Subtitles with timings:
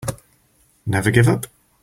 [0.87, 1.45] Never give up.